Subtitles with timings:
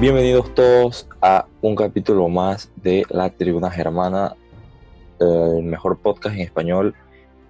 [0.00, 4.34] Bienvenidos todos a un capítulo más de La Tribuna Germana,
[5.20, 6.94] eh, el mejor podcast en español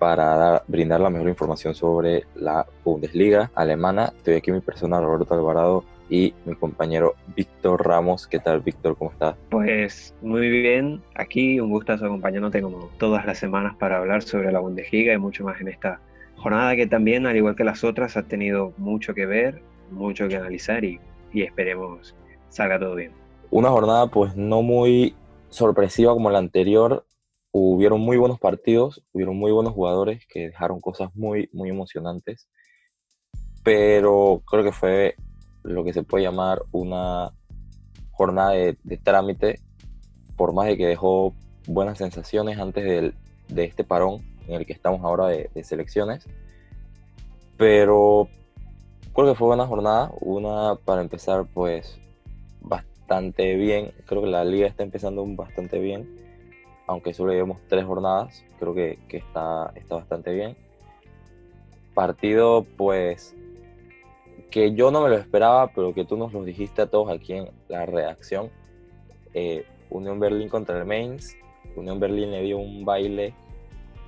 [0.00, 4.12] para dar- brindar la mejor información sobre la Bundesliga alemana.
[4.16, 8.26] Estoy aquí mi persona Roberto Alvarado y mi compañero Víctor Ramos.
[8.26, 8.96] ¿Qué tal, Víctor?
[8.96, 9.36] ¿Cómo estás?
[9.50, 14.58] Pues muy bien, aquí un gustazo acompañándote como todas las semanas para hablar sobre la
[14.58, 16.00] Bundesliga y mucho más en esta
[16.36, 20.34] jornada que también, al igual que las otras, ha tenido mucho que ver, mucho que
[20.36, 20.98] analizar y,
[21.32, 22.16] y esperemos
[22.50, 23.12] salga todo bien.
[23.50, 25.14] Una jornada pues no muy
[25.48, 27.04] sorpresiva como la anterior.
[27.52, 32.48] Hubieron muy buenos partidos, hubieron muy buenos jugadores que dejaron cosas muy, muy emocionantes.
[33.64, 35.16] Pero creo que fue
[35.62, 37.32] lo que se puede llamar una
[38.12, 39.60] jornada de, de trámite,
[40.36, 41.34] por más de que dejó
[41.66, 43.14] buenas sensaciones antes del-
[43.48, 46.26] de este parón en el que estamos ahora de, selecciones.
[47.56, 48.28] Pero
[49.14, 52.00] creo que fue buena jornada, una para empezar pues
[52.60, 53.92] bastante bien.
[54.06, 56.08] Creo que la liga está empezando bastante bien,
[56.86, 60.56] aunque solo llevamos tres jornadas, creo que, que está, está bastante bien.
[61.94, 63.36] Partido, pues,
[64.50, 67.34] que yo no me lo esperaba, pero que tú nos lo dijiste a todos aquí
[67.34, 68.50] en la redacción.
[69.34, 71.36] Eh, Unión Berlín contra el Mainz.
[71.76, 73.34] Unión Berlín le dio un baile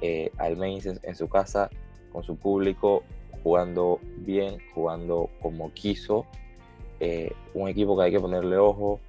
[0.00, 1.70] eh, al Mainz en, en su casa,
[2.12, 3.04] con su público,
[3.42, 6.26] jugando bien, jugando como quiso
[7.04, 9.00] eh, un equipo que hay que ponerle ojo,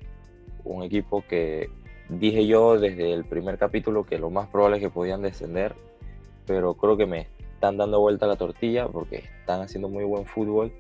[0.63, 1.69] un equipo que
[2.09, 5.75] dije yo desde el primer capítulo que lo más probable es que podían descender,
[6.47, 10.73] pero creo que me están dando vuelta la tortilla porque están haciendo muy buen fútbol,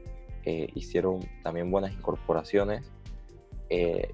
[0.43, 2.83] eh, hicieron también buenas incorporaciones.
[3.69, 4.11] Eh,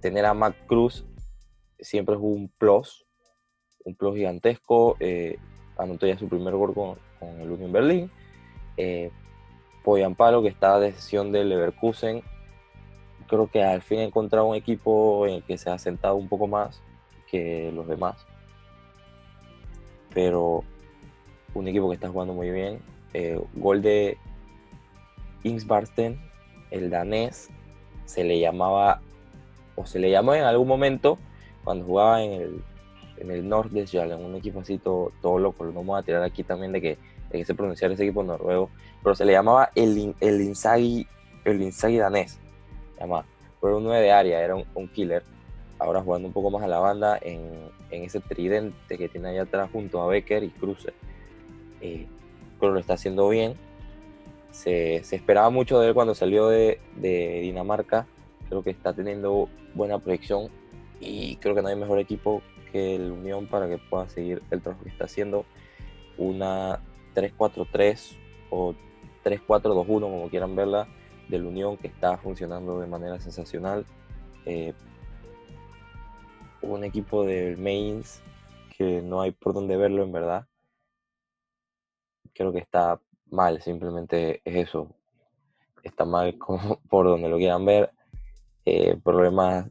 [0.00, 1.04] tener a Mac Cruz
[1.78, 3.04] siempre es un plus,
[3.84, 4.96] un plus gigantesco,
[5.76, 8.10] anotó ya su primer gol con, con el Union Berlin.
[8.78, 9.10] Eh,
[9.84, 12.22] Poyampalo, que está de sesión del Leverkusen,
[13.28, 16.28] creo que al fin ha encontrado un equipo en el que se ha sentado un
[16.28, 16.82] poco más
[17.30, 18.16] que los demás.
[20.12, 20.64] Pero
[21.54, 22.80] un equipo que está jugando muy bien.
[23.14, 24.18] Eh, gol de
[25.44, 26.18] Ingsbarsten,
[26.70, 27.50] el danés,
[28.06, 29.00] se le llamaba,
[29.76, 31.18] o se le llamó en algún momento,
[31.62, 32.62] cuando jugaba en el,
[33.18, 35.64] en el Nordesjylland, un equipo así todo, todo loco.
[35.64, 36.98] Me voy a tirar aquí también de que,
[37.30, 38.70] que se pronunciar ese equipo noruego,
[39.02, 41.06] pero se le llamaba el, el Inzaghi,
[41.44, 42.40] el Inzaghi danés
[43.00, 43.26] llamaba.
[43.60, 45.22] Pero un 9 de área, era un, un killer.
[45.78, 49.42] Ahora jugando un poco más a la banda en, en ese tridente que tiene allá
[49.42, 50.92] atrás junto a Becker y Kruse.
[51.80, 52.06] Eh,
[52.60, 53.54] lo está haciendo bien.
[54.50, 58.06] Se, se esperaba mucho de él cuando salió de, de Dinamarca.
[58.48, 60.48] Creo que está teniendo buena proyección
[61.00, 62.42] y creo que no hay mejor equipo
[62.72, 65.44] que el Unión para que pueda seguir el trabajo que está haciendo.
[66.16, 66.80] Una
[67.14, 68.16] 3-4-3
[68.50, 68.74] o
[69.24, 70.88] 3-4-2-1, como quieran verla,
[71.28, 73.86] del Unión que está funcionando de manera sensacional.
[74.46, 74.74] Eh,
[76.62, 78.20] un equipo del Mainz
[78.76, 80.46] que no hay por dónde verlo en verdad.
[82.32, 83.00] Creo que está
[83.30, 84.94] mal, simplemente es eso.
[85.82, 86.36] Está mal
[86.88, 87.90] por donde lo quieran ver.
[88.64, 89.66] Eh, problemas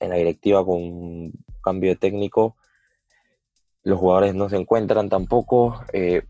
[0.00, 2.56] en la directiva con un cambio de técnico.
[3.82, 5.80] Los jugadores no se encuentran tampoco.
[5.92, 6.22] eh,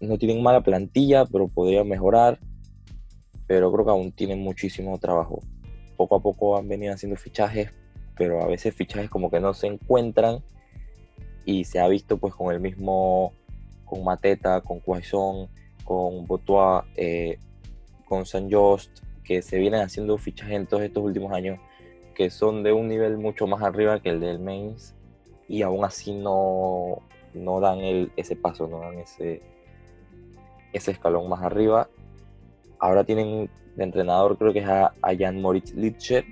[0.00, 2.40] no tienen mala plantilla, pero podrían mejorar
[3.52, 5.40] pero creo que aún tienen muchísimo trabajo.
[5.98, 7.70] Poco a poco han venido haciendo fichajes,
[8.16, 10.42] pero a veces fichajes como que no se encuentran
[11.44, 13.34] y se ha visto pues con el mismo,
[13.84, 15.50] con Mateta, con Quaison,
[15.84, 17.38] con Botois, eh,
[18.06, 21.60] con San Just, que se vienen haciendo fichajes en todos estos últimos años
[22.14, 24.94] que son de un nivel mucho más arriba que el del Mainz
[25.46, 27.02] y aún así no,
[27.34, 29.42] no dan el, ese paso, no dan ese,
[30.72, 31.90] ese escalón más arriba
[32.82, 36.24] ahora tienen de entrenador creo que es a, Jan Moritz Litscher,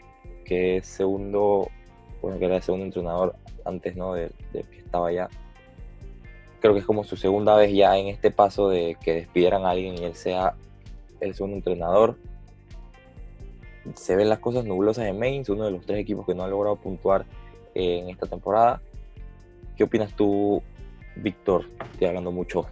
[0.45, 1.69] que es segundo,
[2.21, 4.15] bueno, que era el segundo entrenador antes, ¿no?
[4.15, 5.29] Del que estaba allá.
[6.61, 9.71] Creo que es como su segunda vez ya en este paso de que despidieran a
[9.71, 10.55] alguien y él sea
[11.21, 12.19] el segundo entrenador.
[13.95, 16.49] Se ven las cosas nublosas en Mainz, uno de los tres equipos que no ha
[16.49, 17.25] logrado puntuar
[17.75, 18.83] en esta temporada.
[19.77, 20.63] ¿Qué opinas tú,
[21.17, 21.67] Víctor?
[21.93, 22.67] Estoy hablando mucho.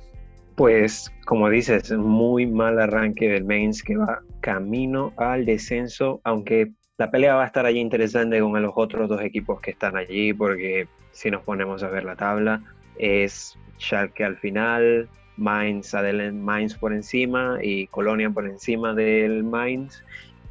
[0.58, 7.12] Pues como dices, muy mal arranque del Mainz que va camino al descenso, aunque la
[7.12, 10.88] pelea va a estar allí interesante con los otros dos equipos que están allí, porque
[11.12, 12.60] si nos ponemos a ver la tabla,
[12.98, 20.02] es Schalke al final, Mainz, adel- Mainz por encima y Colonia por encima del Mainz,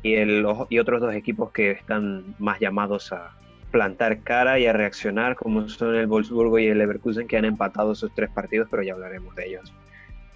[0.03, 3.31] y, el, y otros dos equipos que están más llamados a
[3.71, 7.93] plantar cara y a reaccionar, como son el Wolfsburgo y el Leverkusen, que han empatado
[7.93, 9.73] sus tres partidos, pero ya hablaremos de ellos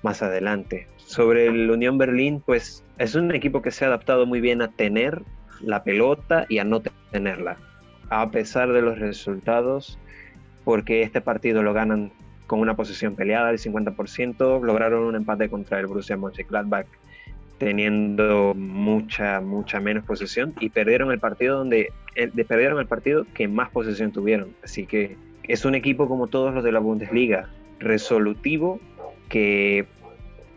[0.03, 0.87] más adelante.
[0.97, 4.69] Sobre el Unión Berlín, pues es un equipo que se ha adaptado muy bien a
[4.69, 5.23] tener
[5.61, 6.81] la pelota y a no
[7.11, 7.57] tenerla.
[8.09, 9.97] A pesar de los resultados,
[10.63, 12.11] porque este partido lo ganan
[12.47, 16.87] con una posición peleada del 50%, lograron un empate contra el Borussia Mönchengladbach
[17.57, 23.47] teniendo mucha, mucha menos posesión y perdieron el partido donde eh, perdieron el partido que
[23.47, 24.55] más posesión tuvieron.
[24.63, 27.49] Así que es un equipo como todos los de la Bundesliga,
[27.79, 28.79] resolutivo,
[29.31, 29.87] que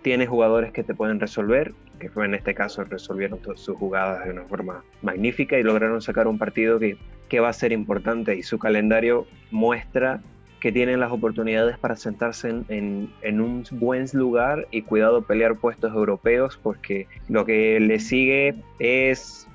[0.03, 4.33] tiene jugadores que te pueden resolver, que fue en este caso resolvieron sus jugadas de
[4.33, 6.99] una forma magnífica y lograron sacar un partido que,
[7.29, 10.21] que va a ser importante y su calendario muestra
[10.61, 15.95] que tienen las oportunidades para sentarse en, en, un buen lugar y cuidado pelear puestos
[15.95, 19.47] europeos porque lo que les sigue es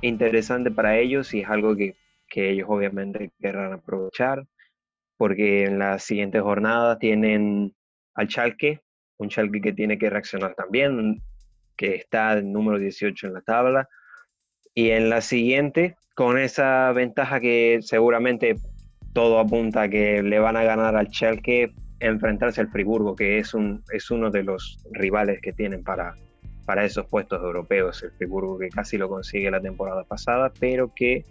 [0.00, 1.96] interesante para ellos y es algo que,
[2.26, 4.44] que ellos obviamente querrán aprovechar
[5.18, 7.74] porque en la siguiente jornada tienen
[8.14, 8.80] al Schalke,
[9.18, 11.22] un Schalke que tiene que reaccionar también,
[11.76, 13.88] que está el número 18 en la tabla,
[14.74, 18.56] y en la siguiente, con esa ventaja que seguramente
[19.12, 23.54] todo apunta a que le van a ganar al Schalke enfrentarse al Friburgo, que es,
[23.54, 26.14] un, es uno de los rivales que tienen para,
[26.64, 28.02] para esos puestos europeos.
[28.02, 31.24] El Friburgo que casi lo consigue la temporada pasada, pero que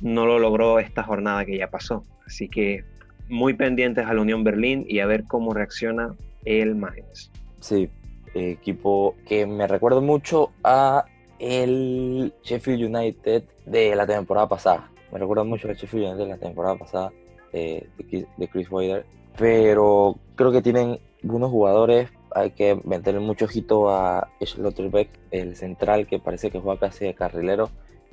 [0.00, 2.04] no lo logró esta jornada que ya pasó.
[2.26, 2.84] Así que
[3.28, 6.14] muy pendientes a la Unión Berlín y a ver cómo reacciona
[6.44, 7.30] el Mainz.
[7.60, 7.88] Sí,
[8.34, 11.04] equipo que me recuerda mucho a
[11.38, 16.76] el Sheffield United de la temporada pasada me recuerda mucho a Sheffield de la temporada
[16.76, 17.12] pasada
[17.52, 19.06] eh, de, Chris Wilder.
[19.38, 22.10] Pero creo que tienen buenos jugadores.
[22.34, 27.14] Hay que meterle mucho ojito a Schlotterbeck, el central que parece que juega casi de
[27.14, 27.70] carrilero.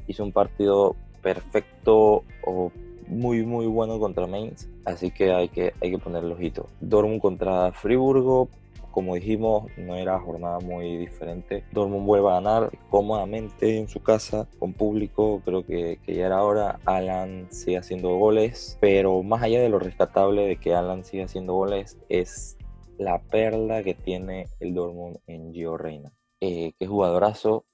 [0.08, 2.72] Hizo un partido perfecto o
[3.08, 6.68] muy muy bueno contra Mainz, así que hay que, hay que ponerle ojito.
[6.82, 8.50] Dortmund contra Friburgo,
[8.96, 11.66] como dijimos, no era jornada muy diferente.
[11.74, 15.42] Dortmund vuelve a ganar cómodamente en su casa, con público.
[15.44, 16.80] Creo que, ya era hora.
[16.86, 21.56] Alan sigue haciendo goles, pero más allá de lo rescatable de que Alan siga haciendo
[21.56, 22.58] goles, es
[22.98, 26.14] la perla que tiene el Dortmund en Gio Reina.
[26.40, 27.66] Eh, que jugadorazo,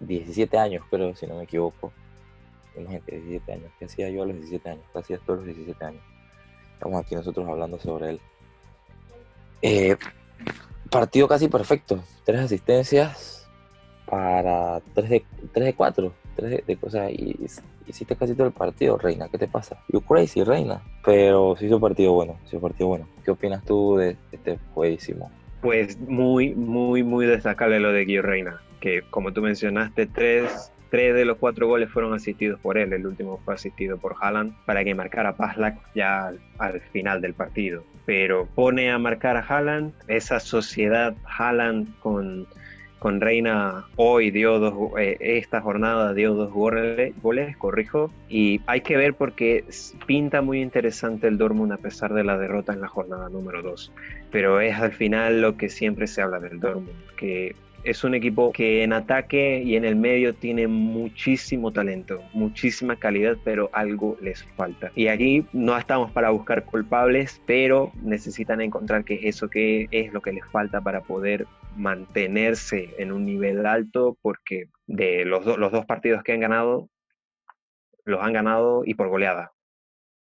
[0.00, 1.90] 17 años, creo, si no me equivoco.
[2.76, 3.72] Imagínate, 17 años.
[3.78, 4.84] ¿Qué hacía yo a los 17 años?
[4.92, 6.02] ¿Qué hacía todos los 17 años?
[6.74, 8.20] Estamos aquí nosotros hablando sobre él.
[9.62, 9.96] Eh,
[10.90, 12.02] partido casi perfecto.
[12.24, 13.48] Tres asistencias
[14.06, 16.12] para 3 de, 3 de 4.
[16.36, 17.46] 3 de, cosas y
[17.86, 19.28] hiciste casi todo el partido, Reina.
[19.28, 19.78] ¿Qué te pasa?
[19.88, 20.82] You crazy, Reina.
[21.04, 22.38] Pero sí hizo partido bueno.
[22.44, 23.08] Sí hizo partido bueno.
[23.24, 25.30] ¿Qué opinas tú de este jueguísimo?
[25.62, 28.62] Pues muy, muy, muy destacable lo de Guillermo Reina.
[28.80, 33.04] Que como tú mencionaste, tres Tres de los cuatro goles fueron asistidos por él, el
[33.04, 37.82] último fue asistido por Haaland para que marcara Pazlak ya al, final del partido.
[38.06, 42.46] Pero pone a marcar a Haaland, esa sociedad Haaland con,
[43.00, 48.82] con Reina hoy dio dos, eh, esta jornada dio dos goles, goles, corrijo, y hay
[48.82, 49.64] que ver porque
[50.06, 53.90] pinta muy interesante el Dortmund a pesar de la derrota en la jornada número 2,
[54.30, 58.50] pero es al final lo que siempre se habla del Dortmund, que es un equipo
[58.50, 64.42] que en ataque y en el medio tiene muchísimo talento, muchísima calidad, pero algo les
[64.56, 64.90] falta.
[64.94, 70.12] Y aquí no estamos para buscar culpables, pero necesitan encontrar qué es eso, qué es
[70.12, 75.86] lo que les falta para poder mantenerse en un nivel alto, porque de los dos
[75.86, 76.88] partidos que han ganado,
[78.04, 79.52] los han ganado y por goleada.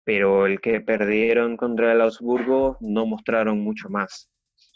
[0.05, 4.31] Pero el que perdieron contra el Augsburgo no mostraron mucho más.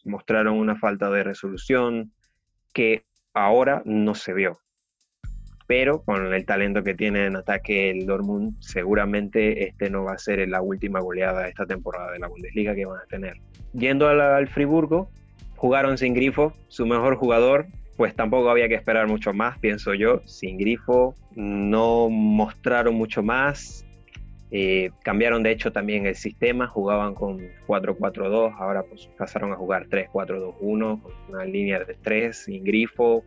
[0.04, 2.12] Mostraron una falta de resolución,
[2.72, 4.58] que ahora no se vio.
[5.66, 10.18] Pero con el talento que tiene en ataque el Dortmund, seguramente este no va a
[10.18, 13.36] ser la última goleada de esta temporada de la Bundesliga que van a tener.
[13.72, 15.10] Yendo al, Friburgo,
[15.56, 20.22] jugaron sin grifo, su mejor jugador, pues tampoco había que esperar mucho más, pienso yo.
[20.24, 23.86] Sin grifo, no mostraron mucho más.
[24.52, 27.38] Eh, cambiaron de hecho también el sistema, jugaban con
[27.68, 33.24] 4-4-2, ahora pues pasaron a jugar 3-4-2-1, con una línea de 3 sin grifo,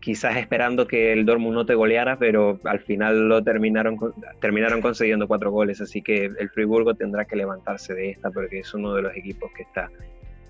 [0.00, 3.98] quizás esperando que el Dortmund no te goleara, pero al final lo terminaron,
[4.40, 8.74] terminaron consiguiendo cuatro goles, así que el Friburgo tendrá que levantarse de esta porque es
[8.74, 9.90] uno de los equipos que está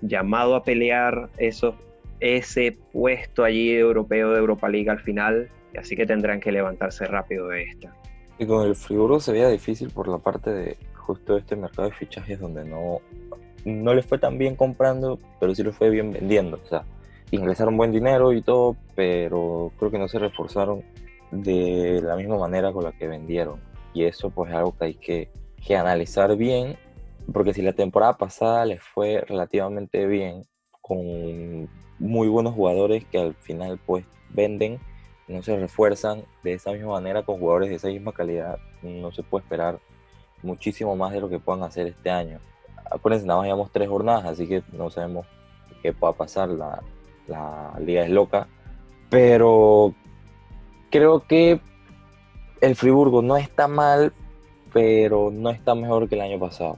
[0.01, 1.75] llamado a pelear eso,
[2.19, 7.49] ese puesto allí europeo de Europa League al final, así que tendrán que levantarse rápido
[7.49, 7.93] de esta.
[8.37, 11.95] Y con el Friburgo se veía difícil por la parte de justo este mercado de
[11.95, 12.99] fichajes donde no,
[13.65, 16.59] no les fue tan bien comprando, pero sí les fue bien vendiendo.
[16.63, 16.83] O sea,
[17.31, 20.83] ingresaron buen dinero y todo, pero creo que no se reforzaron
[21.31, 23.59] de la misma manera con la que vendieron.
[23.93, 25.29] Y eso pues es algo que hay que,
[25.65, 26.77] que analizar bien,
[27.31, 30.43] porque si la temporada pasada les fue relativamente bien,
[30.81, 34.79] con muy buenos jugadores que al final pues venden,
[35.27, 39.23] no se refuerzan de esa misma manera con jugadores de esa misma calidad, no se
[39.23, 39.79] puede esperar
[40.41, 42.39] muchísimo más de lo que puedan hacer este año.
[42.91, 45.25] Acuérdense, nada más llevamos tres jornadas, así que no sabemos
[45.81, 46.49] qué pueda pasar.
[46.49, 46.83] La,
[47.27, 48.47] la liga es loca.
[49.09, 49.93] Pero
[50.91, 51.61] creo que
[52.61, 54.13] el Friburgo no está mal,
[54.71, 56.77] pero no está mejor que el año pasado.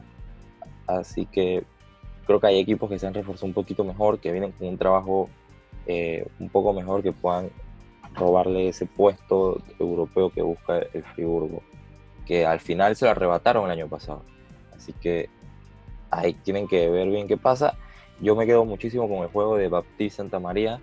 [0.87, 1.63] Así que
[2.25, 4.77] creo que hay equipos que se han reforzado un poquito mejor, que vienen con un
[4.77, 5.29] trabajo
[5.87, 7.49] eh, un poco mejor, que puedan
[8.15, 11.61] robarle ese puesto europeo que busca el Friburgo,
[12.25, 14.23] que al final se lo arrebataron el año pasado.
[14.75, 15.29] Así que
[16.09, 17.77] ahí tienen que ver bien qué pasa.
[18.21, 20.79] Yo me quedo muchísimo con el juego de Baptiste Santa María,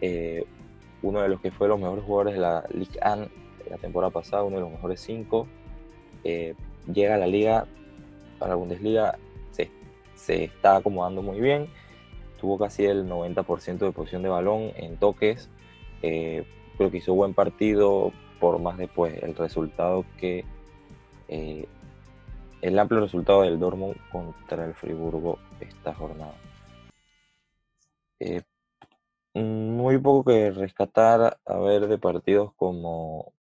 [0.00, 0.44] eh,
[1.02, 3.28] uno de los que fue los mejores jugadores de la Ligue 1
[3.70, 5.46] la temporada pasada, uno de los mejores cinco.
[6.24, 6.54] Eh,
[6.92, 7.66] llega a la liga,
[8.40, 9.18] a la Bundesliga,
[9.50, 9.70] se,
[10.14, 11.68] se está acomodando muy bien.
[12.40, 15.48] Tuvo casi el 90% de posición de balón en toques.
[16.02, 16.44] Eh,
[16.76, 20.44] creo que hizo buen partido por más después el resultado que
[21.28, 21.66] eh,
[22.60, 26.34] el amplio resultado del Dortmund contra el Friburgo esta jornada.
[28.18, 28.42] Eh,
[29.34, 33.34] muy poco que rescatar a ver de partidos como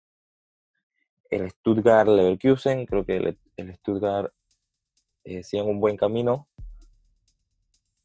[1.30, 4.32] el Stuttgart Leverkusen, creo que el, Stuttgart
[5.24, 6.48] eh, un buen camino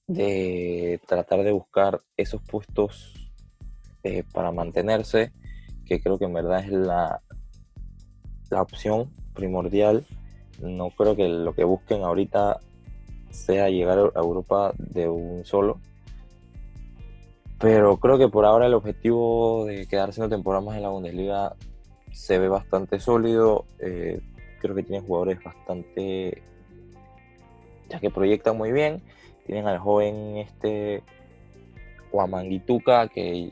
[0.07, 3.28] de tratar de buscar esos puestos
[4.03, 5.31] eh, para mantenerse,
[5.85, 7.21] que creo que en verdad es la,
[8.49, 10.05] la opción primordial.
[10.61, 12.59] No creo que lo que busquen ahorita
[13.29, 15.79] sea llegar a Europa de un solo.
[17.59, 21.55] Pero creo que por ahora el objetivo de quedarse una temporada más en la Bundesliga
[22.11, 23.65] se ve bastante sólido.
[23.79, 24.21] Eh,
[24.61, 26.41] creo que tiene jugadores bastante.
[27.89, 29.01] ya que proyectan muy bien.
[29.45, 31.03] Tienen al joven este.
[32.11, 33.51] Guamanguituca, que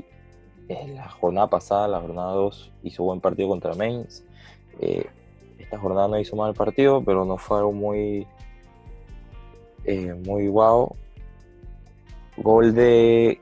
[0.70, 4.24] en la jornada pasada, la jornada 2, hizo buen partido contra Mainz.
[4.80, 5.06] Eh,
[5.60, 8.28] esta jornada no hizo mal partido, pero no fue algo muy,
[9.86, 10.96] eh, muy guau.
[12.38, 13.40] Gol de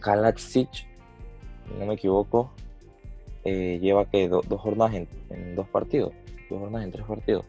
[0.00, 0.68] Galaxic,
[1.78, 2.50] no me equivoco,
[3.44, 6.12] eh, lleva que dos jornadas en, dos partidos,
[6.50, 7.44] dos jornadas en tres partidos.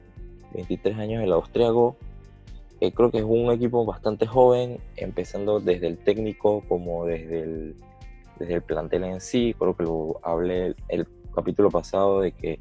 [0.53, 1.97] 23 años el austriaco.
[2.79, 7.75] creo que es un equipo bastante joven, empezando desde el técnico como desde el
[8.37, 12.59] desde el plantel en sí, creo que lo hablé el, capítulo pasado de que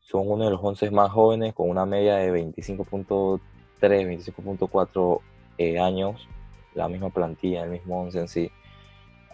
[0.00, 3.40] son uno de los 11 más jóvenes con una media de 25.3,
[3.80, 5.20] 25.4
[5.58, 6.28] eh, años,
[6.74, 8.50] la misma plantilla, el mismo 11 en sí.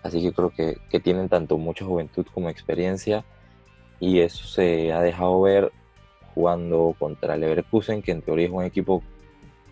[0.02, 3.24] Así que creo que, que, tienen tanto mucha juventud como experiencia
[3.98, 5.72] y eso se ha dejado ver
[6.34, 9.02] jugando contra Leverkusen, que en teoría es un equipo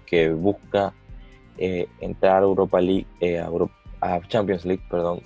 [0.07, 0.95] que busca
[1.59, 5.21] eh, entrar a Europa League, eh, a Champions League, perdón,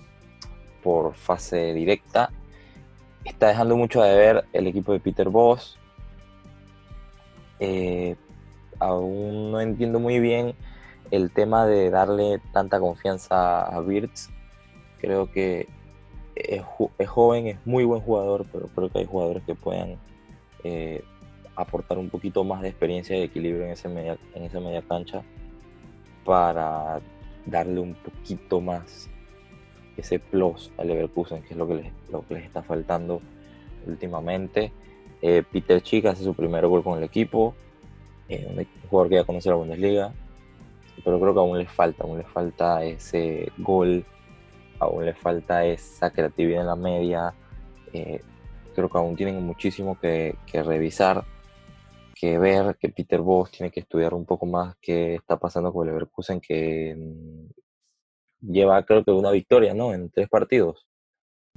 [0.82, 2.30] por fase directa.
[3.25, 5.78] Está dejando mucho de ver el equipo de Peter Boss.
[7.58, 8.16] Eh,
[8.78, 10.54] aún no entiendo muy bien
[11.10, 14.30] el tema de darle tanta confianza a Birds.
[15.00, 15.68] Creo que
[16.34, 16.62] es,
[17.08, 19.99] joven, es muy buen jugador, pero creo que hay jugadores que puedan
[20.64, 21.02] eh,
[21.56, 25.22] aportar un poquito más de experiencia y equilibrio en, ese media, en esa media cancha
[26.25, 27.00] para
[27.46, 29.10] darle un poquito más
[29.97, 33.20] ese plus al Leverkusen, que es lo que les, lo que les está faltando
[33.87, 34.73] últimamente.
[35.23, 37.54] Eh, Peter Chick hace su primer gol con el equipo,
[38.28, 40.12] eh, un jugador que ya conoce la Bundesliga,
[41.04, 44.04] pero creo que aún le falta, aún le falta ese gol,
[44.78, 47.35] aún le falta esa creatividad en la media.
[47.92, 48.20] Eh,
[48.75, 51.25] creo que aún tienen muchísimo que, que, revisar,
[52.14, 55.87] que ver, que Peter Boss tiene que estudiar un poco más qué está pasando con
[55.87, 56.97] el Leverkusen, que
[58.40, 59.92] lleva creo que una victoria, ¿no?
[59.92, 60.87] En tres partidos.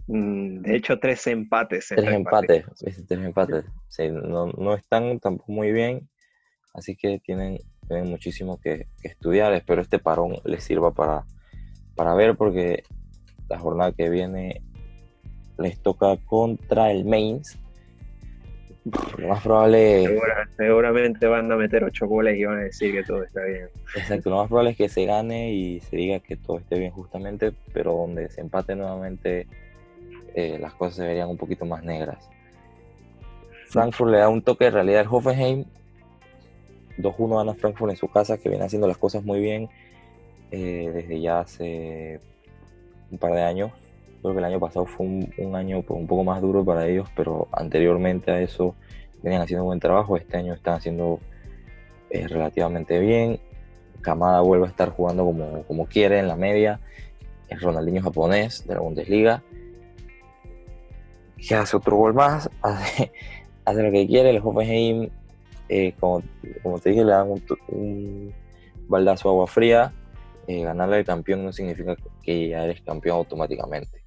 [0.07, 1.87] Mm, de hecho, tres empates.
[1.87, 2.65] tres, empates,
[3.07, 3.65] tres empates.
[4.11, 6.09] no, no, están tampoco muy bien,
[6.73, 9.53] así que tienen, tienen muchísimo que, estudiar.
[9.53, 11.25] Espero este parón les sirva para,
[11.95, 12.83] para ver, porque
[13.49, 14.61] la jornada que viene
[15.57, 17.57] les toca contra el Mainz,
[19.17, 20.19] lo más probable.
[20.57, 23.69] seguramente van a meter ocho goles y van a decir que todo está bien.
[23.95, 26.91] Exacto, lo más probable es que se gane y se diga que todo esté bien,
[26.91, 29.47] justamente, pero donde se empate nuevamente,
[30.35, 32.29] eh, las cosas se verían un poquito más negras.
[33.69, 35.65] Frankfurt le da un toque de realidad al Hoffenheim.
[36.99, 39.67] 2-1 gana Frankfurt en su casa, que viene haciendo las cosas muy bien
[40.51, 42.19] eh, desde ya hace
[43.09, 43.71] un par de años.
[44.23, 47.09] Creo que el año pasado fue un, año pues, un poco más duro para ellos,
[47.13, 48.73] pero anteriormente a eso
[49.21, 50.15] venían haciendo buen trabajo.
[50.15, 51.19] Este año están haciendo
[52.09, 53.41] eh, relativamente bien.
[53.99, 56.79] Kamada vuelve a estar jugando como, como quiere en la media.
[57.49, 59.43] Es Ronaldinho japonés de la Bundesliga.
[61.35, 63.11] que hace otro gol más, hace,
[63.83, 65.09] lo que quiere, el Hoffenheim,
[65.67, 66.23] eh, como,
[66.81, 67.29] te dije, le dan
[67.67, 68.33] un,
[68.87, 69.93] baldazo de agua fría,
[70.47, 74.02] eh, ganarle al campeón no significa que ya eres campeón automáticamente.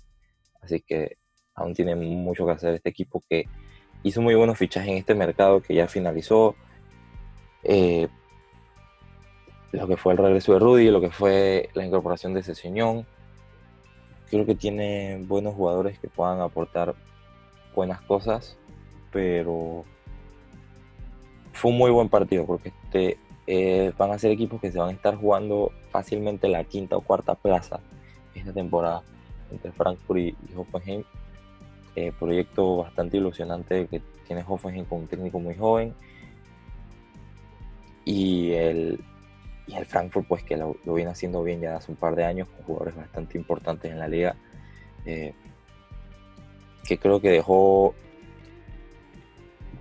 [0.67, 1.17] Así que
[1.55, 3.45] aún tiene mucho que hacer este equipo que
[4.03, 6.57] hizo muy buenos fichajes en este mercado que ya finalizó.
[7.63, 8.09] Eh,
[9.71, 13.07] lo que fue el regreso de Rudy, lo que fue la incorporación de Señón.
[14.29, 16.97] Creo que tiene buenos jugadores que puedan aportar
[17.77, 18.57] buenas cosas,
[19.13, 19.85] pero
[21.53, 24.89] fue un muy buen partido porque este, eh, van a ser equipos que se van
[24.89, 27.79] a estar jugando fácilmente la quinta o cuarta plaza
[28.35, 29.05] esta temporada
[29.51, 31.05] entre Frankfurt y, Hoffenheim.
[31.95, 35.95] Eh, proyecto bastante ilusionante que tiene Hoffenheim con un técnico muy joven.
[38.05, 39.01] Y el,
[39.67, 42.49] y el Frankfurt, pues que lo, viene haciendo bien ya hace un par de años,
[42.49, 44.37] con jugadores bastante importantes en la liga.
[45.05, 45.35] Eh,
[46.87, 47.95] que creo que dejó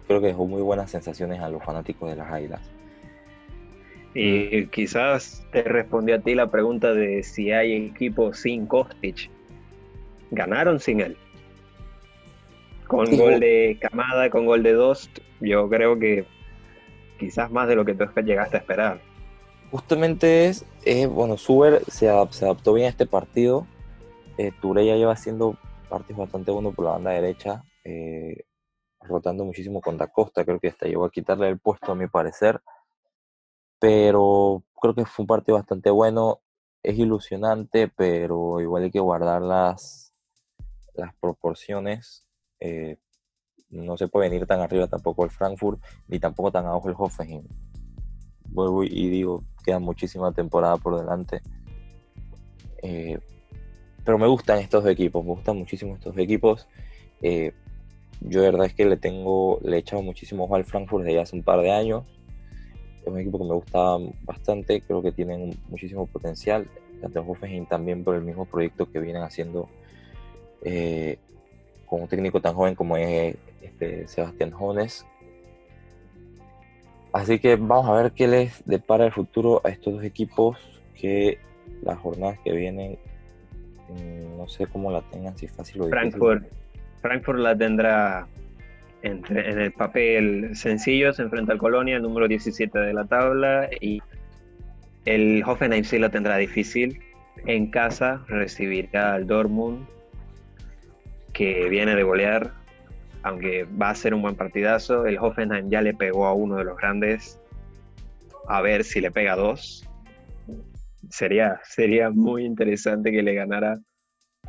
[0.08, 2.62] creo que dejó muy buenas sensaciones a los fanáticos de las Águilas.
[4.14, 9.30] Y quizás te respondió a ti la pregunta de si hay equipo sin Kostic.
[10.32, 11.18] Ganaron sin él.
[12.88, 16.26] Con gol de Camada, con gol de Dost, yo creo que
[17.20, 19.02] quizás más de lo que tú llegaste a esperar.
[19.72, 20.66] Justamente es,
[21.10, 23.66] bueno, Suber se, adaptó bien a este partido.
[24.38, 25.58] Eh, ya lleva haciendo
[25.90, 27.64] partidos bastante buenos por la banda derecha.
[27.84, 28.44] Eh,
[29.08, 32.08] rotando muchísimo con Da Costa, creo que hasta llegó a quitarle el puesto a mi
[32.08, 32.62] parecer,
[33.80, 36.42] pero creo que fue un partido bastante bueno,
[36.84, 40.05] es ilusionante, pero igual hay que guardar las,
[40.98, 42.28] las proporciones.
[42.60, 42.98] Eh,
[43.70, 47.44] no se puede venir tan arriba tampoco el Frankfurt, ni tampoco tan abajo el Hoffenheim.
[48.50, 51.42] Vuelvo y digo, queda muchísima temporada por delante.
[52.82, 53.20] Eh,
[54.04, 56.68] pero me gustan estos equipos, me gustan muchísimo estos equipos.
[57.22, 57.54] Eh,
[58.22, 61.20] yo de verdad es que le tengo, le he echado muchísimo ojo al Frankfurt desde
[61.20, 62.04] hace un par de años.
[63.02, 66.70] Es un equipo que me gusta bastante, creo que tienen muchísimo potencial.
[67.02, 69.68] Tanto el Hoffenheim también por el mismo proyecto que vienen haciendo
[70.66, 71.18] eh,
[71.86, 75.06] con un técnico tan joven como es este, Sebastián Jones.
[77.14, 80.58] Así que vamos a ver qué les depara el futuro a estos dos equipos
[81.00, 81.38] que
[81.82, 82.98] las jornadas que vienen
[83.90, 86.12] mm, no sé cómo la tengan, si es fácil o difícil.
[86.12, 86.46] Frankfurt
[87.06, 88.28] Frankfurt la tendrá
[89.04, 94.02] en, el papel sencillo, se enfrenta al Colonia, el número 17 de la tabla, y
[95.06, 97.00] el Hoffenheim sí lo tendrá difícil.
[97.46, 99.86] En casa recibirá al Dortmund,
[101.36, 102.54] que viene de golear,
[103.22, 105.06] aunque va a ser un buen partidazo.
[105.06, 107.40] El Hoffenheim ya le pegó a uno de los grandes,
[108.48, 109.86] a ver si le pega a dos.
[111.10, 113.78] Sería, sería muy interesante que le ganara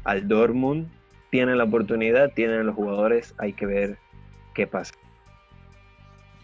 [0.05, 0.89] al Dortmund
[1.31, 3.99] tienen la oportunidad, tienen los jugadores, hay que ver
[4.55, 4.95] qué pasa.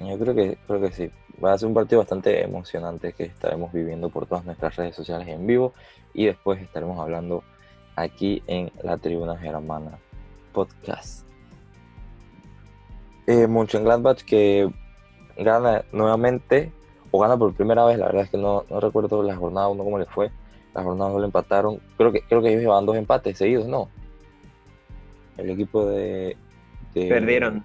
[0.01, 1.11] Yo creo que, creo que sí.
[1.43, 5.29] Va a ser un partido bastante emocionante que estaremos viviendo por todas nuestras redes sociales
[5.29, 5.73] en vivo
[6.13, 7.45] y después estaremos hablando
[7.95, 9.99] aquí en la Tribuna Germana
[10.53, 11.27] Podcast.
[13.27, 14.71] Eh, Mönchengladbach que
[15.37, 16.73] gana nuevamente
[17.11, 19.85] o gana por primera vez, la verdad es que no, no recuerdo la jornada 1
[19.85, 20.31] cómo le fue.
[20.75, 21.81] La jornada 2 lo empataron.
[21.97, 23.89] Creo que, creo que ellos llevaban dos empates seguidos, ¿no?
[25.37, 26.37] el equipo de...
[26.95, 27.65] perdieron.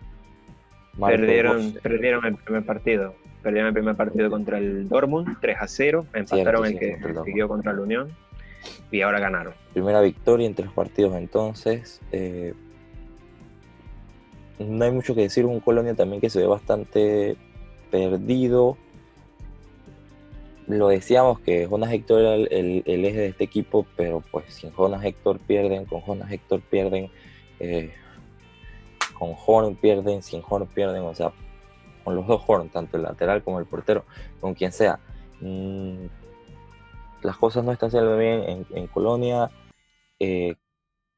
[1.00, 3.14] Perdieron, perdieron el primer partido.
[3.44, 6.06] Perdieron el primer partido contra el Dortmund, 3 a 0.
[6.14, 8.10] Empataron el que siguió contra la Unión.
[8.92, 9.54] Y ahora ganaron.
[9.74, 12.02] Primera victoria en tres partidos entonces.
[12.12, 12.54] Eh,
[14.60, 15.46] no hay mucho que decir.
[15.46, 17.38] Un Colonia también que se ve bastante
[17.92, 18.78] perdido.
[20.68, 25.04] Lo decíamos que Jonas Héctor era el, eje de este equipo, pero pues sin Jonas
[25.06, 27.10] Héctor pierden, con Jonas Héctor pierden,
[27.60, 27.94] eh,
[29.18, 31.32] con Horn pierden, sin Horn pierden, o sea,
[32.04, 34.04] con los dos Horn, tanto el lateral como el portero,
[34.42, 35.00] con quien sea.
[35.40, 36.08] Mm,
[37.22, 39.50] las cosas no están saliendo bien en, Colonia.
[40.20, 40.56] Eh,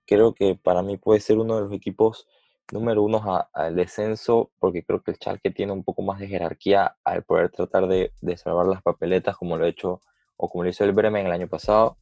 [0.06, 2.28] creo que para mí puede ser uno de los equipos
[2.72, 6.96] número uno al descenso, porque creo que el Schalke tiene un poco más de jerarquía
[7.04, 10.02] al poder tratar de, salvar las papeletas, como lo ha hecho
[10.38, 11.98] o como lo hizo el Bremen el año pasado.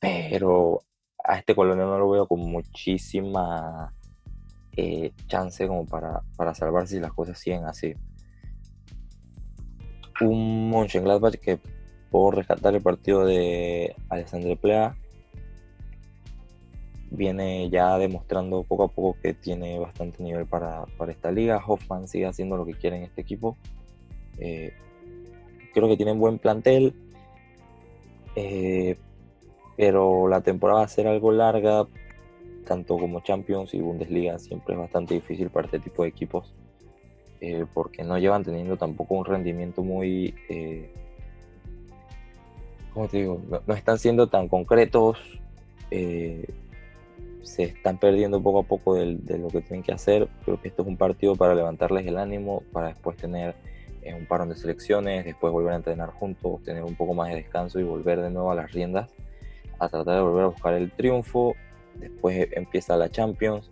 [0.00, 0.82] Pero
[1.24, 3.92] a este Colonia no lo veo con muchísima
[4.76, 7.94] eh, chance como para, para salvar si las cosas siguen así.
[10.20, 11.60] Un Mönchengladbach que
[12.10, 14.96] por rescatar el partido de Alessandro Plea
[17.10, 21.62] viene ya demostrando poco a poco que tiene bastante nivel para, esta liga.
[21.66, 23.56] Hoffman sigue haciendo lo que quiere en este equipo.
[24.38, 24.72] Eh,
[25.72, 26.94] creo que tienen buen plantel.
[28.36, 28.96] Eh,
[29.76, 31.86] pero la temporada va a ser algo larga,
[32.66, 36.52] tanto como Champions y Bundesliga, siempre es bastante difícil para este tipo de equipos,
[37.40, 40.34] eh, porque no llevan teniendo tampoco un rendimiento muy,
[42.92, 43.40] ¿cómo te digo?
[43.66, 45.16] No, están siendo tan concretos,
[47.42, 50.28] se están perdiendo poco a poco de, lo que tienen que hacer.
[50.44, 53.54] Creo que esto es un partido para levantarles el ánimo, para después tener
[54.16, 57.78] un parón de selecciones, después volver a entrenar juntos, tener un poco más de descanso
[57.78, 59.10] y volver de nuevo a las riendas,
[59.78, 61.54] a tratar de volver a buscar el triunfo
[61.98, 63.70] después empieza la Champions,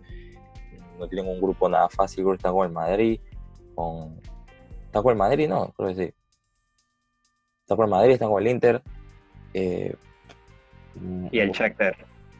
[0.99, 3.19] no tienen un grupo nada fácil, creo que están con el Madrid,
[3.75, 4.19] con...
[4.85, 5.47] ¿Está con el Madrid?
[5.47, 6.13] No, creo que sí.
[7.61, 8.81] Está con el Madrid, están con el Inter.
[9.53, 9.93] Eh,
[11.31, 11.95] y el Shakhtar.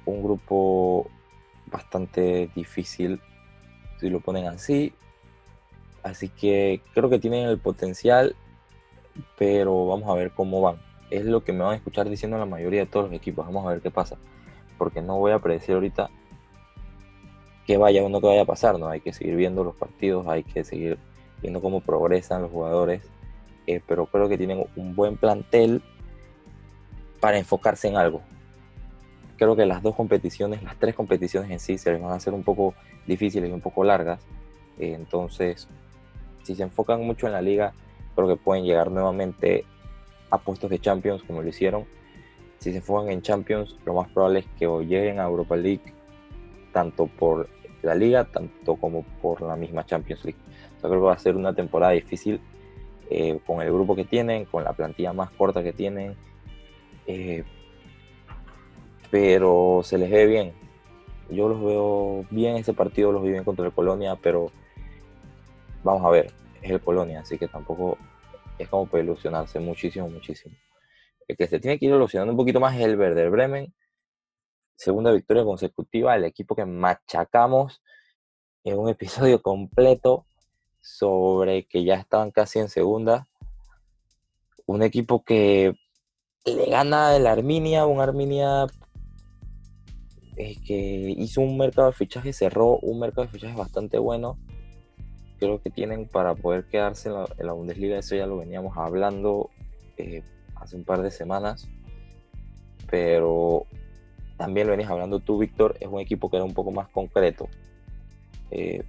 [0.05, 1.09] Un grupo
[1.71, 3.21] bastante difícil,
[3.99, 4.93] si lo ponen así.
[6.03, 8.35] Así que creo que tienen el potencial,
[9.37, 10.77] pero vamos a ver cómo van.
[11.09, 13.45] Es lo que me van a escuchar diciendo la mayoría de todos los equipos.
[13.45, 14.17] Vamos a ver qué pasa
[14.77, 16.09] porque no voy a predecir ahorita
[17.65, 18.87] que vaya o no que vaya a pasar, ¿no?
[18.87, 20.97] Hay que seguir viendo los partidos, hay que seguir
[21.41, 23.03] viendo cómo progresan los jugadores,
[23.65, 25.81] eh, pero creo que tienen un buen plantel
[27.19, 28.21] para enfocarse en algo.
[29.37, 32.43] Creo que las dos competiciones, las tres competiciones en sí, se van a hacer un
[32.43, 32.73] poco
[33.05, 34.19] difíciles y un poco largas.
[34.79, 35.67] Eh, entonces,
[36.43, 37.73] si se enfocan mucho en la liga,
[38.15, 39.65] creo que pueden llegar nuevamente
[40.29, 41.85] a puestos de Champions como lo hicieron
[42.59, 45.93] si se enfocan en Champions, lo más probable es que lleguen a Europa League,
[46.73, 47.49] tanto por
[47.83, 50.39] la liga, tanto como por la misma Champions League.
[50.81, 52.41] Yo creo que va a ser una temporada difícil
[53.09, 56.15] eh, con el grupo que tienen, con la plantilla más corta que tienen,
[57.05, 57.43] eh,
[59.09, 60.53] pero se les ve bien.
[61.29, 64.51] Yo los veo bien ese partido, los vi bien contra el Colonia, pero
[65.83, 67.97] vamos a ver, es el Colonia, así que tampoco
[68.57, 70.55] es como para ilusionarse muchísimo, muchísimo.
[71.27, 73.73] El que se tiene que ir ilusionando un poquito más es el Werder Bremen.
[74.75, 77.81] Segunda victoria consecutiva, el equipo que machacamos
[78.63, 80.25] en un episodio completo
[80.79, 83.27] sobre que ya estaban casi en segunda.
[84.65, 85.73] Un equipo que
[86.45, 88.67] le gana el Arminia, un Arminia
[90.37, 94.37] eh, que hizo un mercado de fichajes, cerró un mercado de fichajes bastante bueno.
[95.39, 99.49] Creo que tienen para poder quedarse en la, Bundesliga, eso ya lo veníamos hablando.
[99.97, 100.23] Eh,
[100.55, 101.67] hace un par de semanas,
[102.89, 103.65] pero
[104.37, 107.49] también lo venís hablando tú, Víctor, es un equipo que era un poco más concreto,
[108.51, 108.83] eh,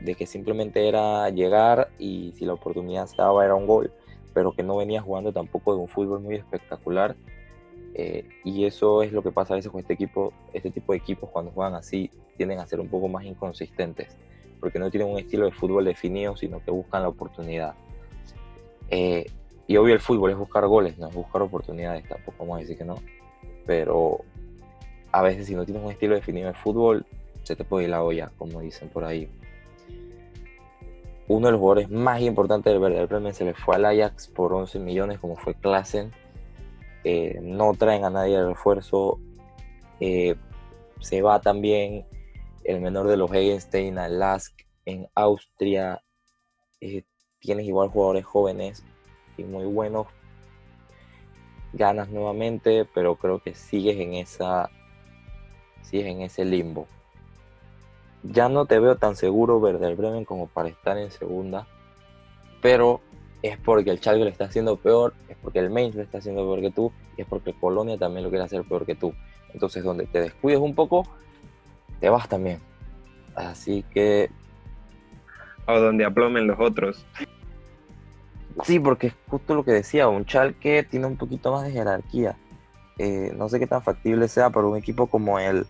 [0.00, 3.90] de que simplemente era llegar y si la oportunidad se daba era un gol,
[4.34, 7.16] pero que no venía jugando tampoco de un fútbol muy espectacular.
[7.94, 10.98] Eh, y eso es lo que pasa a veces con este equipo, este tipo de
[10.98, 14.16] equipos cuando juegan así tienden a ser un poco más inconsistentes,
[14.60, 17.74] porque no tienen un estilo de fútbol definido, sino que buscan la oportunidad.
[18.90, 19.26] Eh,
[19.66, 22.76] y obvio el fútbol es buscar goles, no es buscar oportunidades, tampoco vamos a decir
[22.76, 22.96] que no.
[23.66, 24.20] Pero
[25.12, 27.06] a veces si no tienes un estilo definido de fútbol,
[27.42, 29.28] se te puede ir la olla, como dicen por ahí.
[31.28, 34.52] Uno de los jugadores más importantes del Werder Bremen se le fue al Ajax por
[34.52, 36.10] 11 millones, como fue Klassen.
[37.04, 39.20] Eh, no traen a nadie de refuerzo.
[40.00, 40.36] Eh,
[41.00, 42.06] se va también
[42.64, 46.02] el menor de los Hegenstein al Lask en Austria.
[46.80, 47.04] Eh,
[47.38, 48.84] tienes igual jugadores jóvenes
[49.44, 50.06] muy buenos.
[51.72, 54.70] Ganas nuevamente, pero creo que sigues en esa
[55.82, 56.86] sigues en ese limbo.
[58.22, 61.66] Ya no te veo tan seguro Werder Bremen como para estar en segunda,
[62.60, 63.00] pero
[63.42, 66.42] es porque el Schalke lo está haciendo peor, es porque el Mainz lo está haciendo
[66.42, 69.14] peor que tú, y es porque Colonia también lo quiere hacer peor que tú.
[69.52, 71.06] Entonces, donde te descuides un poco,
[72.00, 72.60] te vas también.
[73.34, 74.30] Así que.
[75.66, 77.06] O donde aplomen los otros.
[78.64, 82.36] Sí, porque es justo lo que decía, un Chalke tiene un poquito más de jerarquía.
[82.98, 85.66] Eh, no sé qué tan factible sea para un equipo como el,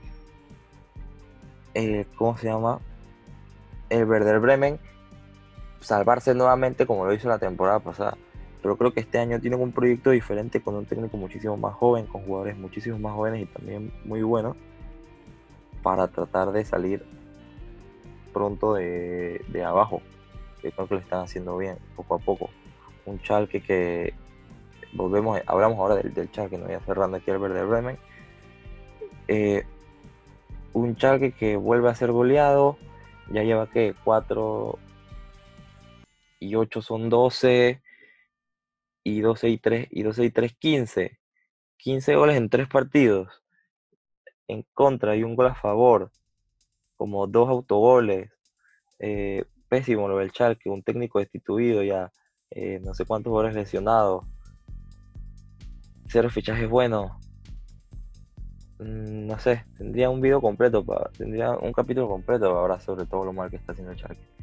[1.75, 2.81] eh, ¿cómo se llama?
[3.89, 4.81] El Werder Bremen,
[5.81, 8.17] salvarse nuevamente como lo hizo la temporada pasada.
[8.63, 12.07] Pero creo que este año tienen un proyecto diferente con un técnico muchísimo más joven,
[12.07, 14.57] con jugadores muchísimo más jóvenes y también muy buenos,
[15.83, 17.05] para tratar de salir
[18.33, 20.03] pronto de, abajo.
[20.63, 22.51] Yo creo que lo están haciendo bien, poco a poco
[23.07, 24.15] un Chalke que
[24.93, 27.99] volvemos, hablamos ahora del, del Chalke, no voy a cerrando aquí el Verde Bremen.
[29.29, 29.65] Eh,
[30.73, 32.77] un Chalke que vuelve a ser goleado,
[33.31, 34.79] ya lleva que 4
[36.41, 37.83] y 8 son 12
[39.05, 41.19] y 12 y 3 y 12 y 3 15.
[41.77, 43.43] 15 goles en 3 partidos.
[44.49, 46.11] En contra y un gol a favor.
[46.97, 48.31] Como dos autogoles.
[48.99, 52.11] Eh, pésimo lo del Chalke, un técnico destituido ya.
[52.51, 54.25] Eh, no sé cuántos jugadores lesionados,
[56.09, 57.13] cero fichajes buenos.
[58.81, 63.25] mm, no sé, tendría un video completo, para, tendría un capítulo completo ahora sobre todo
[63.25, 64.40] lo mal que está haciendo el Schalke.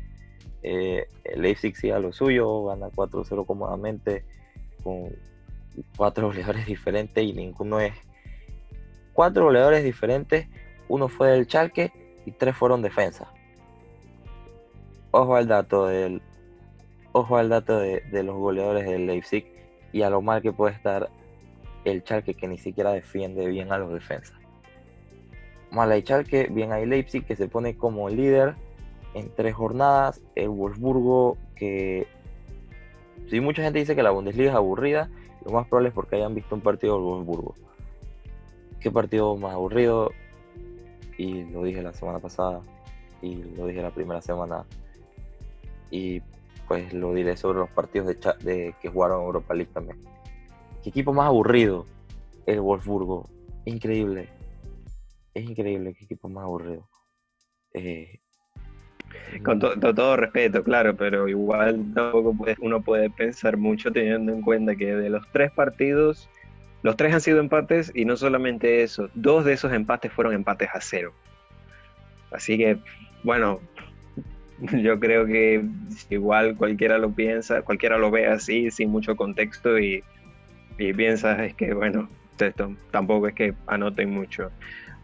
[0.64, 4.26] Eh, el Leipzig sigue a lo suyo, gana 4-0 cómodamente
[4.84, 5.16] con
[5.96, 7.94] cuatro goleadores diferentes y ninguno es...
[9.14, 10.48] Cuatro goleadores diferentes,
[10.90, 11.92] uno fue del Schalke
[12.26, 13.32] y tres fueron defensa.
[15.12, 16.22] Ojo al dato del...
[17.14, 19.46] Ojo al dato de, de los goleadores del Leipzig
[19.92, 21.10] y a lo mal que puede estar
[21.84, 24.38] el Schalke que ni siquiera defiende bien a los defensas.
[25.72, 28.56] Mal hay Schalke, bien hay Leipzig que se pone como líder
[29.18, 30.22] en tres jornadas.
[30.36, 32.08] El Wolfsburgo que
[33.30, 35.10] si mucha gente dice que la Bundesliga es aburrida,
[35.44, 37.56] lo más probable es porque hayan visto un partido del Wolfsburgo.
[38.80, 40.12] ¿Qué partido más aburrido?
[41.18, 42.62] Y lo dije la semana pasada
[43.22, 44.66] y lo dije la primera semana.
[45.90, 46.22] Y
[46.68, 48.08] pues lo diré sobre los partidos
[48.44, 49.98] de, que jugaron Europa League también.
[50.84, 51.86] ¿Qué equipo más aburrido?
[52.46, 53.28] El Wolfsburgo.
[53.66, 54.30] Increíble.
[55.34, 56.88] Es increíble qué equipo más aburrido.
[57.74, 58.20] Eh,
[59.44, 64.96] con todo respeto, claro, pero igual tampoco uno puede pensar mucho teniendo en cuenta que
[64.96, 66.30] de los tres partidos,
[66.84, 70.70] los tres han sido empates y no solamente eso, dos de esos empates fueron empates
[70.74, 71.14] a cero.
[72.32, 72.78] Así que,
[73.24, 73.60] bueno,
[74.74, 75.64] yo creo que
[76.10, 80.04] igual cualquiera lo piensa, cualquiera lo ve así, sin mucho contexto y
[80.78, 84.52] y es que, bueno, esto tampoco es que anoten mucho.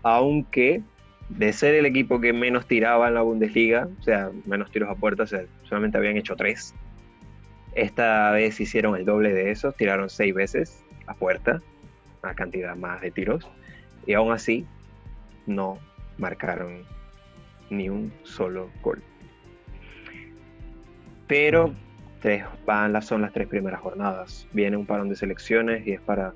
[0.04, 0.84] Aunque
[1.30, 4.96] de ser el equipo que menos tiraba en la Bundesliga, o sea, menos tiros a
[4.96, 5.26] puerta,
[5.64, 6.74] solamente habían hecho tres.
[7.74, 11.62] Esta vez hicieron el doble de eso, tiraron seis veces a puerta,
[12.24, 13.50] una cantidad más de tiros,
[14.06, 14.66] y aún así
[15.48, 15.80] no
[16.18, 16.84] marcaron
[17.70, 19.02] ni un solo gol.
[21.28, 21.74] Pero
[22.22, 24.48] tres, van, son las tres primeras jornadas.
[24.54, 26.34] Viene un parón de selecciones y es para,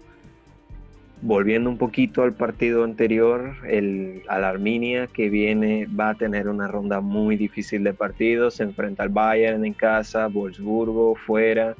[1.22, 6.48] volviendo un poquito al partido anterior, el, a la Arminia que viene va a tener
[6.48, 8.56] una ronda muy difícil de partidos.
[8.56, 11.76] Se enfrenta al Bayern en casa, Wolfsburgo fuera,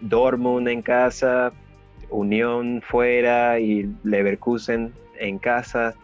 [0.00, 1.52] Dortmund en casa,
[2.10, 5.94] Unión fuera y Leverkusen en casa.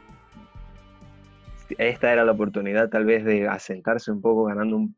[1.79, 4.95] Esta era la oportunidad tal vez de asentarse un poco ganando un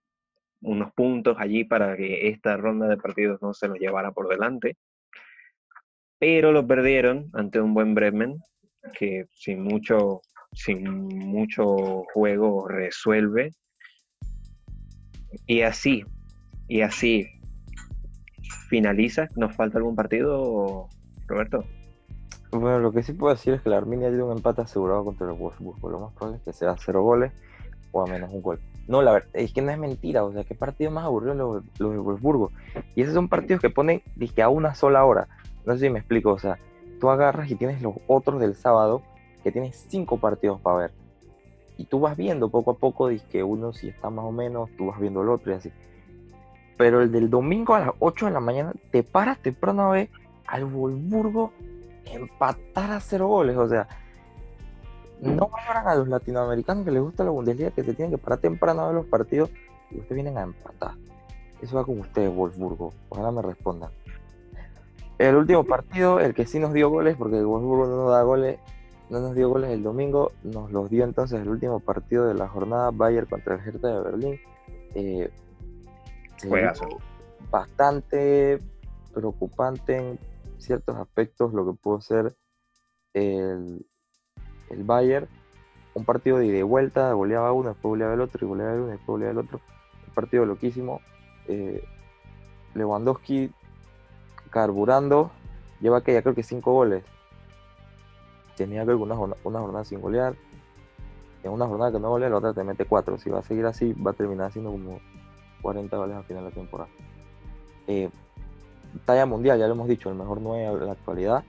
[0.60, 4.76] unos puntos allí para que esta ronda de partidos no se los llevara por delante.
[6.18, 8.38] Pero lo perdieron ante un buen Bremen
[8.98, 13.52] que sin mucho, sin mucho juego resuelve.
[15.46, 16.04] Y así,
[16.68, 17.26] y así
[18.68, 19.28] finaliza.
[19.36, 20.88] ¿Nos falta algún partido,
[21.26, 21.64] Roberto?
[22.50, 25.26] Bueno, lo que sí puedo decir es que la Arminia tiene un empate asegurado contra
[25.26, 25.78] el Wolfsburg.
[25.90, 27.32] Lo más probable es que sea cero goles
[27.92, 28.60] o a menos un gol.
[28.86, 31.64] No, la verdad, es que no es mentira, o sea, qué partido más aburrido los,
[31.78, 32.50] los de Wolfsburgo.
[32.94, 35.28] Y esos son partidos que ponen, dije, a una sola hora.
[35.68, 36.58] No sé si me explico, o sea,
[36.98, 39.02] tú agarras y tienes los otros del sábado,
[39.44, 40.92] que tienes cinco partidos para ver.
[41.76, 44.86] Y tú vas viendo poco a poco, que uno si está más o menos, tú
[44.86, 45.70] vas viendo el otro y así.
[46.78, 50.08] Pero el del domingo a las 8 de la mañana, te paras temprano a ver
[50.46, 51.52] al Wolfsburgo
[52.06, 53.86] empatar a cero goles, o sea,
[55.20, 58.38] no valoran a los latinoamericanos que les gusta la Bundesliga que se tienen que parar
[58.38, 59.50] temprano a ver los partidos
[59.90, 60.92] y ustedes vienen a empatar.
[61.60, 62.94] Eso va con ustedes, Wolfsburgo.
[63.10, 63.90] Ojalá me respondan.
[65.18, 68.22] El último partido, el que sí nos dio goles, porque el Wolfsburgo no nos da
[68.22, 68.60] goles,
[69.10, 72.48] no nos dio goles el domingo, nos los dio entonces el último partido de la
[72.48, 74.40] jornada Bayern contra el Hertha de Berlín.
[74.94, 75.30] Eh,
[77.50, 78.60] bastante
[79.12, 80.18] preocupante en
[80.58, 82.36] ciertos aspectos lo que pudo ser
[83.12, 83.84] el,
[84.70, 85.26] el Bayern,
[85.94, 88.80] un partido de ida y vuelta, goleaba uno, después goleaba el otro, y goleaba el
[88.80, 89.60] uno, después goleaba el otro.
[90.06, 91.00] Un partido loquísimo.
[91.48, 91.82] Eh,
[92.74, 93.50] Lewandowski
[94.48, 95.30] carburando,
[95.80, 97.04] lleva que ya creo que cinco goles.
[98.56, 100.34] Tenía que una, una jornada sin golear.
[101.42, 103.18] En una jornada que no golea, la otra te mete cuatro.
[103.18, 105.00] Si va a seguir así, va a terminar siendo como
[105.62, 106.90] 40 goles al final de la temporada.
[107.86, 108.10] Eh,
[109.04, 111.44] talla mundial, ya lo hemos dicho, el mejor 9 de la actualidad.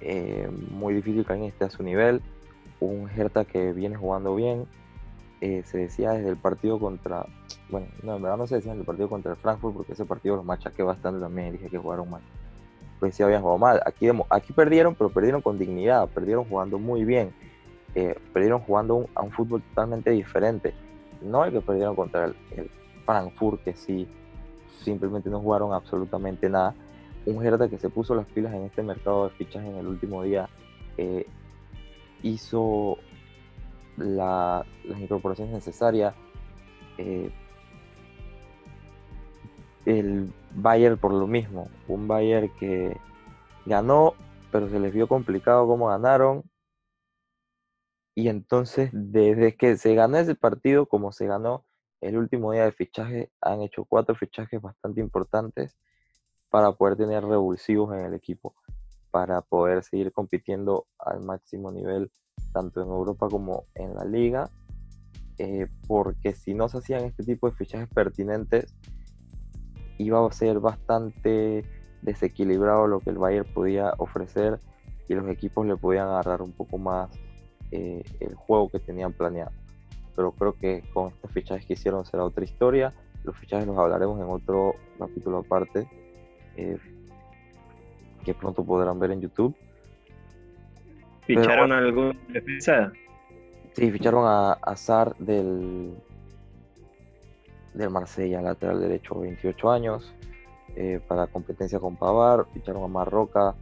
[0.00, 2.20] Eh, muy difícil que alguien esté a su nivel.
[2.80, 4.66] Un Hertha que viene jugando bien.
[5.44, 7.26] Eh, se decía desde el partido contra.
[7.68, 10.06] Bueno, no, en verdad no se decía desde el partido contra el Frankfurt porque ese
[10.06, 11.52] partido los machaqué bastante también.
[11.52, 12.22] Dije que jugaron mal.
[12.98, 13.82] Pues sí habían jugado mal.
[13.84, 16.08] Aquí, aquí perdieron, pero perdieron con dignidad.
[16.08, 17.34] Perdieron jugando muy bien.
[17.94, 20.72] Eh, perdieron jugando a un fútbol totalmente diferente.
[21.20, 22.70] No el que perdieron contra el,
[23.04, 24.08] Frankfurt, que sí
[24.82, 26.74] simplemente no jugaron absolutamente nada
[27.26, 30.22] un Hertha que se puso las pilas en este mercado de fichas en el último
[30.22, 30.48] día
[30.98, 31.26] eh,
[32.22, 32.98] hizo
[33.96, 34.66] las
[35.00, 36.14] incorporaciones necesarias.
[36.98, 37.30] Eh,
[39.86, 42.96] el Bayern por lo mismo, un Bayern que
[43.66, 44.14] ganó,
[44.50, 46.44] pero se les vio complicado cómo ganaron.
[48.14, 51.64] Y entonces, desde que se ganó ese partido, como se ganó
[52.00, 55.76] el último día de fichaje, han hecho cuatro fichajes bastante importantes
[56.50, 58.54] para poder tener revulsivos en el equipo,
[59.10, 62.12] para poder seguir compitiendo al máximo nivel,
[62.52, 64.48] tanto en Europa como en la liga,
[65.38, 68.74] eh, porque si no se hacían este tipo de fichajes pertinentes,
[69.98, 71.64] iba a ser bastante
[72.02, 74.60] desequilibrado lo que el Bayern podía ofrecer
[75.08, 77.10] y los equipos le podían agarrar un poco más
[77.70, 79.52] eh, el juego que tenían planeado.
[80.14, 82.92] Pero creo que con estos fichajes que hicieron será otra historia.
[83.24, 85.88] Los fichajes los hablaremos en otro capítulo aparte
[86.56, 86.78] eh,
[88.24, 89.56] que pronto podrán ver en YouTube.
[91.26, 92.92] ¿Ficharon a algún defensa?
[93.72, 95.94] Sí, ficharon a Azar del,
[97.72, 100.14] del Marsella, lateral derecho, 28 años,
[100.76, 102.46] eh, para competencia con Pavar.
[102.52, 103.54] Ficharon a Marroca,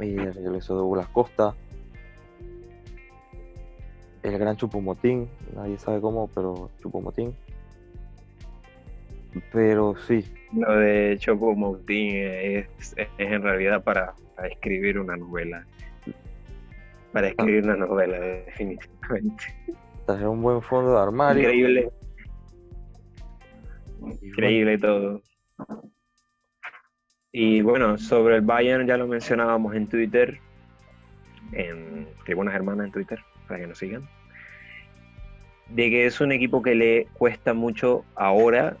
[0.00, 1.54] y regresó Douglas Costa
[4.22, 7.34] el gran Chupomotín, nadie sabe cómo, pero Chupomotín.
[9.52, 10.24] Pero sí.
[10.52, 14.14] Lo de Chupomotín es, es, en realidad para,
[14.50, 15.66] escribir una novela.
[17.12, 17.30] Para ah.
[17.30, 19.44] escribir una novela, definitivamente.
[20.06, 21.42] Traer un buen fondo de armario.
[21.42, 21.90] Increíble.
[24.22, 25.22] Increíble todo.
[27.32, 30.40] Y bueno, sobre el Bayern ya lo mencionábamos en Twitter,
[31.52, 34.08] en Tribunas Hermanas en Twitter para que nos sigan,
[35.68, 38.76] de que es un equipo que le cuesta mucho ahora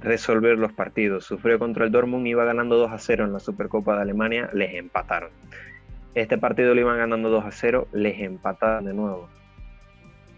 [0.00, 1.24] resolver los partidos.
[1.24, 4.74] Sufrió contra el Dortmund, iba ganando 2 a 0 en la Supercopa de Alemania, les
[4.74, 5.30] empataron.
[6.16, 9.28] Este partido lo iban ganando 2 a 0, les empataron de nuevo.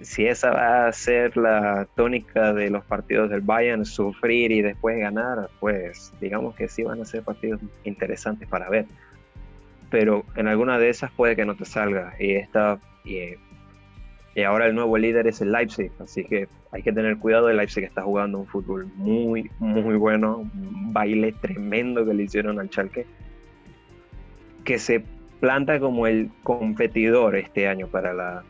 [0.00, 4.98] Si esa va a ser la tónica de los partidos del Bayern, sufrir y después
[4.98, 8.86] ganar, pues digamos que sí van a ser partidos interesantes para ver.
[9.88, 12.12] Pero en alguna de esas puede que no te salga.
[12.18, 17.18] Y esta y ahora el nuevo líder es el Leipzig, así que hay que tener
[17.18, 17.50] cuidado.
[17.50, 22.58] El Leipzig está jugando un fútbol muy, muy bueno, un baile tremendo que le hicieron
[22.58, 23.06] al Schalke,
[24.64, 25.04] que se
[25.40, 28.44] planta como el competidor este año para la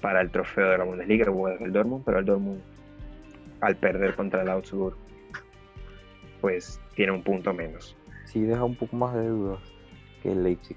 [0.00, 1.26] para el trofeo de la Bundesliga,
[1.60, 2.60] el Dortmund, pero el Dortmund
[3.60, 4.96] al perder contra el Augsburg,
[6.42, 7.96] pues tiene un punto menos.
[8.26, 9.60] Sí, deja un poco más de dudas
[10.22, 10.76] que el Leipzig.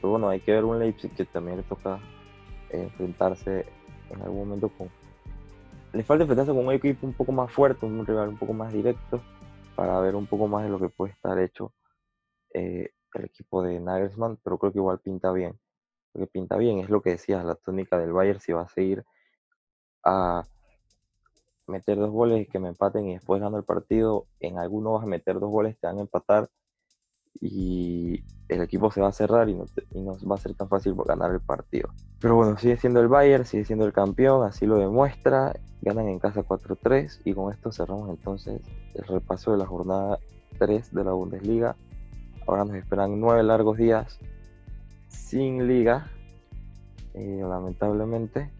[0.00, 1.98] Pero bueno, hay que ver un Leipzig que también le toca
[2.70, 3.66] enfrentarse
[4.10, 4.88] en algún momento con...
[5.92, 8.72] Le falta enfrentarse con un equipo un poco más fuerte, un rival un poco más
[8.72, 9.20] directo,
[9.74, 11.72] para ver un poco más de lo que puede estar hecho
[12.54, 15.58] eh, el equipo de Nagelsmann, pero creo que igual pinta bien.
[16.14, 18.68] Lo que pinta bien es lo que decías, la tónica del Bayern, si va a
[18.68, 19.04] seguir
[20.04, 20.44] a
[21.66, 25.04] meter dos goles y que me empaten y después gano el partido, en alguno vas
[25.04, 26.48] a meter dos goles, te van a empatar
[27.40, 29.66] y el equipo se va a cerrar y no,
[30.30, 31.90] va a ser tan fácil ganar el partido.
[32.20, 35.52] Pero bueno, sigue siendo el Bayern, sigue siendo el campeón, así lo demuestra.
[35.82, 38.60] Ganan en casa 4-3 y con esto cerramos entonces
[38.94, 40.18] el repaso de la jornada
[40.58, 41.76] 3 de la Bundesliga.
[42.46, 44.18] Ahora nos esperan nueve largos días
[45.08, 46.10] sin liga,
[47.14, 48.50] eh, lamentablemente,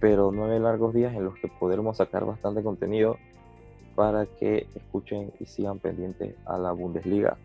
[0.00, 3.18] pero nueve largos días en los que podremos sacar bastante contenido
[3.94, 7.36] para que escuchen y sigan pendientes a la Bundesliga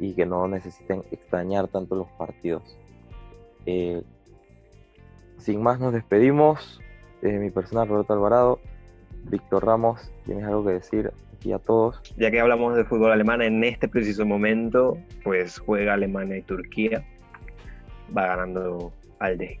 [0.00, 2.62] y que no necesiten extrañar tanto los partidos.
[3.66, 4.02] Eh,
[5.38, 6.80] sin más nos despedimos.
[7.22, 8.58] Eh, mi persona Roberto Alvarado,
[9.24, 11.12] Víctor Ramos, ¿tienes algo que decir
[11.44, 12.00] aquí a todos?
[12.16, 17.04] Ya que hablamos de fútbol alemán en este preciso momento, pues juega Alemania y Turquía.
[18.16, 19.60] Va ganando al de,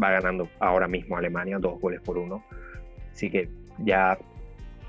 [0.00, 2.44] va ganando ahora mismo Alemania dos goles por uno.
[3.12, 4.18] Así que ya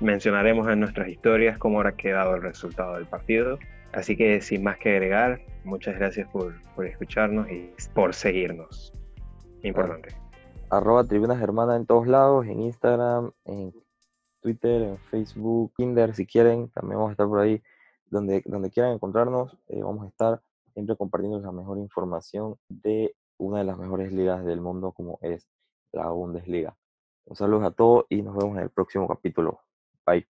[0.00, 3.58] mencionaremos en nuestras historias cómo habrá quedado el resultado del partido.
[3.92, 8.92] Así que sin más que agregar, muchas gracias por, escucharnos y por seguirnos.
[9.62, 10.08] Importante.
[10.70, 13.72] arroba Tribunas Hermanas en todos lados, en Instagram, en
[14.42, 17.62] Twitter, en Facebook, Tinder, si quieren, también vamos a estar por ahí.
[18.06, 20.42] Donde, donde quieran encontrarnos, eh, vamos a estar
[20.74, 25.48] siempre compartiendo la mejor información de una de las mejores ligas del mundo como es
[25.92, 26.76] la Bundesliga.
[27.24, 29.60] Un saludo a todos y nos vemos en el próximo capítulo.
[30.06, 30.31] Bye.